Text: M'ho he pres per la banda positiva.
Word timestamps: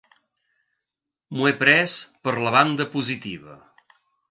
M'ho 1.35 1.51
he 1.51 1.51
pres 1.59 1.95
per 2.25 2.35
la 2.47 2.55
banda 2.59 2.91
positiva. 2.97 3.63